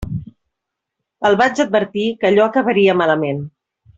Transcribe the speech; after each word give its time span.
El 1.29 1.37
vaig 1.43 1.61
advertir 1.65 2.07
que 2.23 2.31
allò 2.31 2.47
acabaria 2.49 2.99
malament. 3.05 3.45